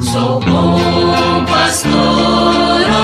Sou 0.00 0.38
bom 0.38 1.44
pastor, 1.46 1.92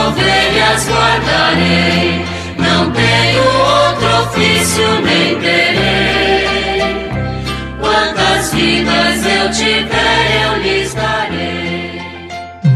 ovelhas 0.06 0.88
guardarei, 0.88 2.24
não 2.56 2.92
tenho 2.92 3.42
outro 3.42 4.06
ofício 4.22 4.84
nem 5.02 5.36
terei. 5.40 7.08
Quantas 7.80 8.54
vidas 8.54 9.26
eu 9.26 9.50
tiver, 9.50 10.44
eu 10.44 10.62
lhes 10.62 10.94
darei. 10.94 12.00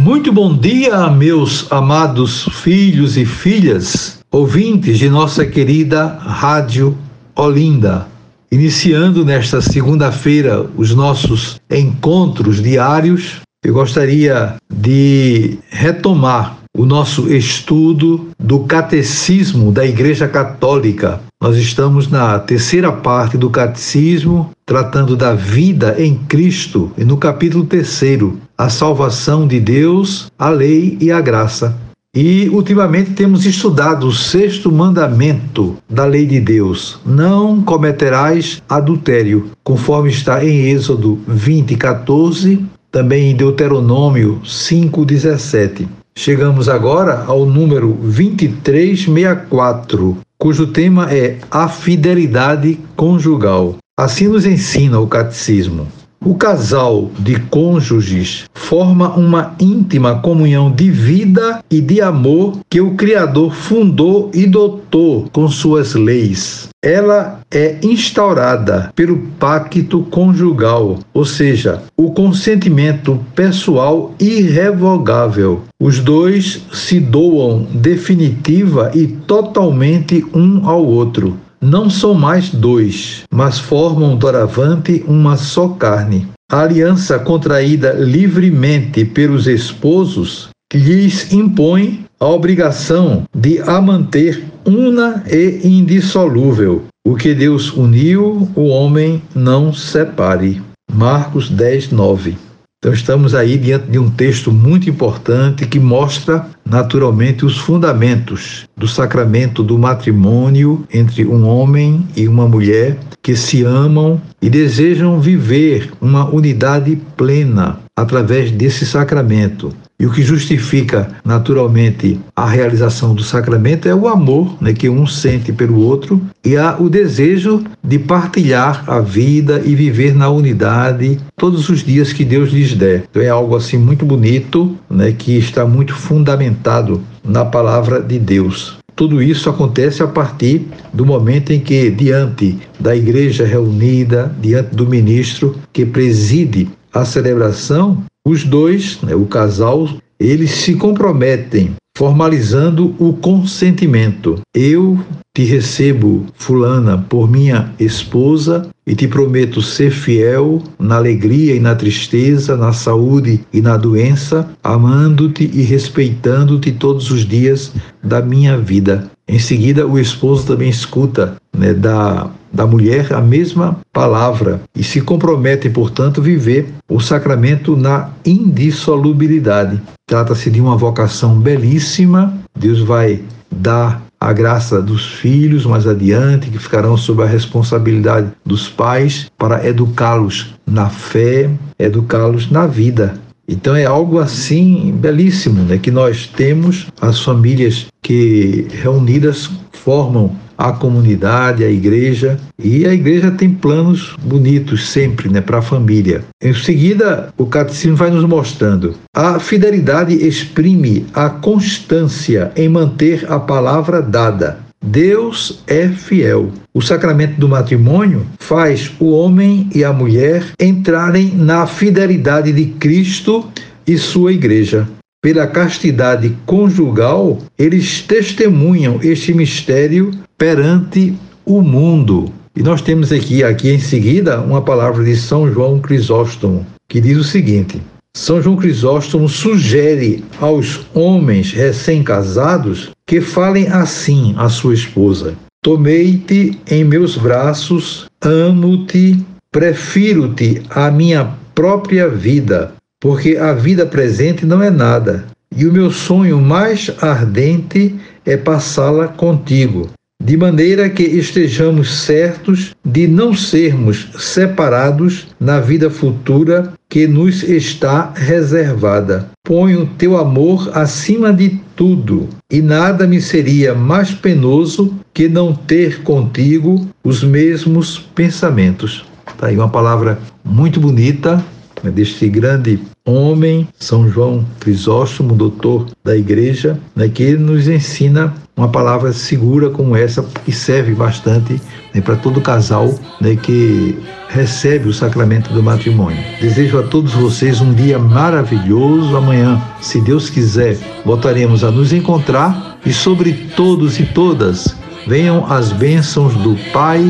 Muito 0.01 0.33
bom 0.33 0.57
dia, 0.57 1.09
meus 1.11 1.71
amados 1.71 2.49
filhos 2.51 3.17
e 3.17 3.25
filhas, 3.25 4.19
ouvintes 4.33 4.99
de 4.99 5.09
nossa 5.09 5.47
querida 5.47 6.19
Rádio 6.21 6.99
Olinda. 7.37 8.09
Iniciando 8.51 9.25
nesta 9.25 9.61
segunda-feira 9.61 10.67
os 10.77 10.93
nossos 10.93 11.61
encontros 11.71 12.61
diários 12.61 13.43
eu 13.65 13.75
gostaria 13.75 14.55
de 14.73 15.59
retomar 15.69 16.59
o 16.77 16.87
nosso 16.87 17.33
estudo 17.33 18.29
do 18.39 18.61
Catecismo 18.61 19.73
da 19.73 19.85
Igreja 19.85 20.29
Católica. 20.29 21.21
Nós 21.43 21.57
estamos 21.57 22.09
na 22.09 22.39
terceira 22.39 22.93
parte 22.93 23.37
do 23.37 23.51
Catecismo, 23.51 24.51
tratando 24.65 25.17
da 25.17 25.35
vida 25.35 25.97
em 25.99 26.15
Cristo, 26.15 26.93
e 26.97 27.05
no 27.05 27.17
capítulo 27.17 27.65
terceiro, 27.65 28.39
a 28.57 28.69
salvação 28.69 29.47
de 29.47 29.59
Deus, 29.59 30.31
a 30.39 30.51
lei 30.51 30.97
e 31.01 31.11
a 31.11 31.21
graça. 31.21 31.77
E 32.15 32.49
ultimamente 32.51 33.11
temos 33.11 33.45
estudado 33.45 34.07
o 34.07 34.13
sexto 34.13 34.71
mandamento 34.71 35.77
da 35.91 36.05
lei 36.05 36.27
de 36.27 36.41
Deus: 36.41 36.99
não 37.05 37.61
cometerás 37.61 38.63
adultério, 38.69 39.51
conforme 39.63 40.11
está 40.11 40.45
em 40.45 40.71
Êxodo 40.71 41.19
20, 41.27 41.77
14 41.77 42.78
também 42.99 43.31
em 43.31 43.37
Deuteronômio 43.37 44.41
5,17. 44.45 45.87
Chegamos 46.17 46.69
agora 46.69 47.23
ao 47.29 47.47
número 47.47 47.93
2364, 47.93 50.19
cujo 50.37 50.67
tema 50.67 51.09
é 51.13 51.37
a 51.49 51.69
fidelidade 51.69 52.77
conjugal. 52.97 53.77
Assim 53.97 54.27
nos 54.27 54.45
ensina 54.45 54.99
o 54.99 55.07
catecismo. 55.07 55.87
O 56.25 56.35
casal 56.35 57.13
de 57.21 57.39
cônjuges 57.39 58.45
forma 58.53 59.09
uma 59.15 59.55
íntima 59.61 60.19
comunhão 60.19 60.71
de 60.71 60.91
vida 60.91 61.63
e 61.71 61.81
de 61.81 62.01
amor 62.03 62.59
que 62.69 62.81
o 62.81 62.95
Criador 62.97 63.55
fundou 63.55 64.29
e 64.35 64.45
dotou 64.45 65.29
com 65.33 65.49
suas 65.49 65.95
leis. 65.95 66.69
Ela 66.85 67.41
é 67.51 67.77
instaurada 67.83 68.93
pelo 68.97 69.17
pacto 69.39 70.03
conjugal, 70.11 70.99
ou 71.15 71.25
seja, 71.25 71.83
o 71.97 72.11
consentimento 72.11 73.19
pessoal 73.35 74.13
irrevogável. 74.19 75.63
Os 75.81 76.01
dois 76.01 76.63
se 76.73 76.99
doam 76.99 77.63
definitiva 77.73 78.91
e 78.93 79.07
totalmente 79.07 80.25
um 80.35 80.69
ao 80.69 80.85
outro 80.85 81.39
não 81.61 81.91
são 81.91 82.15
mais 82.15 82.51
dois, 82.51 83.25
mas 83.31 83.59
formam 83.59 84.17
doravante 84.17 85.05
uma 85.07 85.37
só 85.37 85.69
carne. 85.69 86.27
A 86.51 86.63
aliança 86.63 87.19
contraída 87.19 87.93
livremente 87.93 89.05
pelos 89.05 89.47
esposos 89.47 90.49
lhes 90.73 91.33
impõe 91.33 92.05
a 92.21 92.27
obrigação 92.27 93.25
de 93.35 93.61
a 93.61 93.81
manter 93.81 94.45
una 94.67 95.25
e 95.31 95.61
indissolúvel. 95.67 96.85
O 97.07 97.15
que 97.15 97.35
Deus 97.35 97.73
uniu, 97.73 98.49
o 98.55 98.67
homem 98.67 99.23
não 99.35 99.73
separe. 99.73 100.61
Marcos 100.93 101.49
10, 101.49 101.91
9. 101.93 102.48
Então, 102.81 102.93
estamos 102.93 103.35
aí 103.35 103.59
diante 103.59 103.91
de 103.91 103.99
um 103.99 104.09
texto 104.09 104.53
muito 104.53 104.89
importante 104.89 105.67
que 105.67 105.81
mostra 105.81 106.47
naturalmente 106.65 107.45
os 107.45 107.59
fundamentos 107.59 108.69
do 108.77 108.87
sacramento 108.87 109.65
do 109.65 109.77
matrimônio 109.77 110.87
entre 110.95 111.27
um 111.27 111.45
homem 111.45 112.07
e 112.17 112.29
uma 112.29 112.47
mulher 112.47 112.97
que 113.21 113.35
se 113.35 113.65
amam 113.65 114.23
e 114.41 114.49
desejam 114.49 115.21
viver 115.21 115.91
uma 116.01 116.33
unidade 116.33 116.95
plena 117.17 117.81
através 117.97 118.53
desse 118.53 118.87
sacramento. 118.87 119.75
E 120.01 120.07
o 120.07 120.13
que 120.13 120.23
justifica 120.23 121.11
naturalmente 121.25 122.21
a 122.37 122.49
realização 122.49 123.17
do 123.17 123.25
sacramento 123.25 123.89
é 123.89 123.95
o 123.95 124.07
amor 124.07 124.57
né, 124.61 124.73
que 124.73 124.89
um 124.89 125.07
sente 125.09 125.53
pelo 125.53 125.81
outro 125.81 126.23
e 126.45 126.57
há 126.57 126.77
o 126.79 126.89
desejo 126.89 127.65
de 127.83 127.99
partilhar 127.99 128.85
a 128.87 129.01
vida 129.01 129.61
e 129.65 129.75
viver 129.75 130.15
na 130.15 130.29
unidade 130.29 131.19
todos 131.37 131.69
os 131.69 131.83
dias 131.83 132.13
que 132.13 132.25
Deus 132.25 132.51
lhes 132.51 132.75
der. 132.75 133.05
Então 133.11 133.21
é 133.21 133.29
algo 133.29 133.57
assim 133.57 133.77
muito 133.77 134.07
bonito, 134.07 134.77
né, 134.89 135.11
que 135.11 135.37
está 135.37 135.67
muito 135.67 135.95
fundamentado 135.95 137.03
na 137.25 137.45
palavra 137.45 138.01
de 138.01 138.21
Deus. 138.21 138.79
Tudo 138.95 139.23
isso 139.23 139.51
acontece 139.51 140.03
a 140.03 140.07
partir 140.07 140.67
do 140.93 141.07
momento 141.07 141.53
em 141.53 141.61
que, 141.61 141.91
diante 141.91 142.59
da 142.81 142.97
igreja 142.97 143.45
reunida, 143.45 144.33
diante 144.41 144.75
do 144.75 144.89
ministro 144.89 145.57
que 145.73 145.87
preside 145.87 146.69
a 146.93 147.05
celebração, 147.05 148.03
os 148.29 148.45
dois, 148.45 149.01
né, 149.01 149.15
o 149.15 149.25
casal, 149.25 149.89
eles 150.21 150.51
se 150.51 150.75
comprometem 150.75 151.73
formalizando 151.97 152.95
o 152.99 153.15
consentimento. 153.15 154.41
Eu 154.55 154.99
te 155.39 155.45
recebo, 155.45 156.27
fulana, 156.35 156.99
por 157.09 157.31
minha 157.31 157.73
esposa 157.79 158.67
e 158.85 158.93
te 158.97 159.07
prometo 159.07 159.63
ser 159.63 159.93
fiel 159.93 160.61
na 160.81 160.97
alegria 160.97 161.55
e 161.55 161.61
na 161.61 161.77
tristeza, 161.77 162.57
na 162.57 162.73
saúde 162.73 163.47
e 163.53 163.61
na 163.61 163.77
doença, 163.77 164.51
amando-te 164.65 165.49
e 165.55 165.63
respeitando-te 165.63 166.73
todos 166.73 167.13
os 167.13 167.25
dias 167.25 167.73
da 168.03 168.21
minha 168.21 168.59
vida. 168.59 169.09
Em 169.29 169.39
seguida, 169.39 169.87
o 169.87 169.97
esposo 169.97 170.45
também 170.45 170.71
escuta 170.71 171.37
né, 171.57 171.73
da, 171.73 172.29
da 172.53 172.67
mulher 172.67 173.13
a 173.13 173.21
mesma 173.21 173.79
palavra 173.93 174.61
e 174.75 174.83
se 174.83 175.01
compromete, 175.01 175.71
portanto, 175.71 176.21
a 176.21 176.25
viver 176.25 176.67
o 176.89 176.99
sacramento 176.99 177.77
na 177.77 178.11
indissolubilidade. 178.27 179.81
Trata-se 180.05 180.51
de 180.51 180.61
uma 180.61 180.77
vocação 180.77 181.39
belíssima. 181.39 182.37
Deus 182.59 182.81
vai 182.81 183.23
dar 183.49 184.08
a 184.21 184.33
graça 184.33 184.83
dos 184.83 185.07
filhos 185.07 185.65
mais 185.65 185.87
adiante, 185.87 186.51
que 186.51 186.59
ficarão 186.59 186.97
sob 186.97 187.23
a 187.23 187.27
responsabilidade 187.27 188.33
dos 188.45 188.69
pais 188.69 189.31
para 189.39 189.67
educá-los 189.67 190.55
na 190.67 190.89
fé, 190.89 191.49
educá-los 191.79 192.51
na 192.51 192.67
vida. 192.67 193.15
Então 193.49 193.75
é 193.75 193.87
algo 193.87 194.19
assim 194.19 194.93
belíssimo, 194.95 195.63
né, 195.63 195.79
que 195.79 195.91
nós 195.91 196.27
temos 196.27 196.87
as 197.01 197.21
famílias 197.21 197.87
que 198.03 198.67
reunidas 198.71 199.51
formam 199.73 200.37
a 200.59 200.73
comunidade, 200.73 201.65
a 201.65 201.71
igreja, 201.71 202.37
e 202.59 202.85
a 202.85 202.93
igreja 202.93 203.31
tem 203.31 203.49
planos 203.49 204.17
bonitos 204.21 204.89
sempre, 204.89 205.29
né, 205.29 205.41
para 205.41 205.59
a 205.59 205.63
família. 205.63 206.25
Em 206.43 206.53
seguida, 206.53 207.33
o 207.39 207.47
catecismo 207.47 207.97
vai 207.97 208.11
nos 208.11 208.25
mostrando: 208.25 208.95
a 209.15 209.39
fidelidade 209.39 210.15
exprime 210.15 211.07
a 211.15 211.31
constância 211.31 212.51
em 212.57 212.69
manter 212.69 213.25
a 213.31 213.39
palavra 213.39 214.03
dada. 214.03 214.68
Deus 214.83 215.63
é 215.67 215.89
fiel. 215.89 216.51
O 216.73 216.81
sacramento 216.81 217.39
do 217.39 217.49
matrimônio 217.49 218.27
faz 218.39 218.91
o 218.99 219.11
homem 219.11 219.69
e 219.75 219.85
a 219.85 219.93
mulher 219.93 220.45
entrarem 220.59 221.33
na 221.35 221.67
fidelidade 221.67 222.53
de 222.53 222.67
Cristo 222.67 223.47
e 223.87 223.99
sua 223.99 224.33
igreja 224.33 224.89
pela 225.21 225.49
castidade 225.49 226.37
conjugal, 226.47 227.39
eles 227.59 228.03
testemunham 228.03 229.01
este 229.03 229.35
mistério 229.35 230.13
perante 230.37 231.13
o 231.45 231.61
mundo. 231.61 232.33
E 232.55 232.63
nós 232.63 232.81
temos 232.81 233.13
aqui, 233.13 233.43
aqui 233.43 233.69
em 233.69 233.81
seguida 233.81 234.41
uma 234.41 234.63
palavra 234.63 235.05
de 235.05 235.17
São 235.17 235.53
João 235.53 235.81
Crisóstomo, 235.81 236.65
que 236.89 237.01
diz 237.01 237.19
o 237.19 237.25
seguinte: 237.25 237.81
São 238.19 238.43
João 238.43 238.57
Crisóstomo 238.57 239.29
sugere 239.29 240.25
aos 240.41 240.85
homens 240.93 241.53
recém-casados 241.53 242.91
que 243.07 243.21
falem 243.21 243.69
assim 243.69 244.35
à 244.37 244.49
sua 244.49 244.75
esposa: 244.75 245.37
Tomei-te 245.63 246.59
em 246.69 246.83
meus 246.83 247.17
braços, 247.17 248.07
amo-te, 248.21 249.25
prefiro-te 249.53 250.61
à 250.69 250.91
minha 250.91 251.33
própria 251.55 252.09
vida 252.09 252.73
porque 253.01 253.37
a 253.37 253.53
vida 253.53 253.87
presente 253.87 254.45
não 254.45 254.61
é 254.61 254.69
nada, 254.69 255.25
e 255.57 255.65
o 255.65 255.73
meu 255.73 255.89
sonho 255.89 256.41
mais 256.41 256.91
ardente 257.01 257.95
é 258.27 258.37
passá-la 258.37 259.07
contigo, 259.07 259.91
de 260.23 260.37
maneira 260.37 260.91
que 260.91 261.03
estejamos 261.03 262.01
certos 262.01 262.75
de 262.85 263.07
não 263.07 263.35
sermos 263.35 264.09
separados 264.19 265.29
na 265.39 265.61
vida 265.61 265.89
futura 265.89 266.73
que 266.89 267.07
nos 267.07 267.43
está 267.43 268.13
reservada. 268.15 269.31
Ponho 269.47 269.89
teu 269.97 270.19
amor 270.19 270.71
acima 270.75 271.33
de 271.33 271.61
tudo, 271.77 272.29
e 272.51 272.61
nada 272.61 273.07
me 273.07 273.21
seria 273.21 273.75
mais 273.75 274.11
penoso 274.13 274.95
que 275.15 275.29
não 275.29 275.55
ter 275.55 276.03
contigo 276.03 276.89
os 277.05 277.23
mesmos 277.23 277.99
pensamentos. 278.15 279.05
Está 279.27 279.47
aí 279.47 279.57
uma 279.57 279.69
palavra 279.69 280.19
muito 280.45 280.81
bonita 280.81 281.43
né, 281.83 281.91
deste 281.91 282.29
grande 282.29 282.81
homem, 283.09 283.67
São 283.79 284.09
João 284.09 284.45
Crisóstomo, 284.61 285.35
doutor 285.35 285.87
da 286.05 286.17
igreja, 286.17 286.79
né, 286.95 287.09
que 287.09 287.35
nos 287.35 287.69
ensina 287.69 288.35
uma 288.57 288.69
palavra 288.69 289.13
segura 289.13 289.71
como 289.71 289.97
essa 289.97 290.23
que 290.45 290.53
serve 290.53 290.93
bastante 290.95 291.61
né, 291.95 292.01
para 292.01 292.17
todo 292.17 292.41
casal 292.41 292.93
né, 293.21 293.37
que 293.37 293.97
recebe 294.29 294.89
o 294.89 294.93
sacramento 294.93 295.53
do 295.53 295.63
matrimônio. 295.63 296.23
Desejo 296.41 296.79
a 296.79 296.83
todos 296.83 297.13
vocês 297.13 297.61
um 297.61 297.73
dia 297.73 297.99
maravilhoso. 297.99 299.17
Amanhã, 299.17 299.63
se 299.81 300.01
Deus 300.01 300.29
quiser, 300.29 300.77
voltaremos 301.05 301.65
a 301.65 301.71
nos 301.71 301.93
encontrar 301.93 302.79
e 302.85 302.93
sobre 302.93 303.33
todos 303.57 303.99
e 303.99 304.05
todas 304.05 304.77
venham 305.07 305.51
as 305.51 305.73
bênçãos 305.73 306.35
do 306.35 306.57
Pai, 306.73 307.01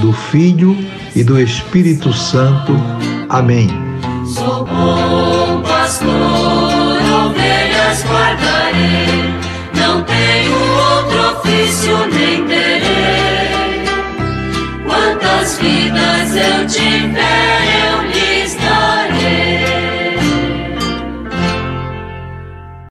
do 0.00 0.12
Filho 0.12 0.76
e 1.16 1.24
do 1.24 1.40
Espírito 1.40 2.12
Santo. 2.12 2.72
Amém. 3.28 3.89
Sou 4.32 4.64
bom 4.64 5.60
pastor, 5.62 6.08
ovelhas 7.26 8.04
guardarei, 8.04 9.34
não 9.74 10.04
tenho 10.04 10.54
outro 10.54 11.38
ofício 11.38 11.96
nem 12.06 12.46
terei. 12.46 13.84
Quantas 14.86 15.58
vidas 15.58 16.36
eu 16.36 16.66
tiver 16.68 17.79